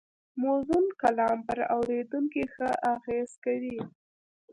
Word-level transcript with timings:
موزون 0.41 0.85
کلام 1.01 1.37
پر 1.47 1.59
اورېدونکي 1.75 2.43
ښه 2.53 2.69
اغېز 2.93 3.29
کوي 3.45 3.79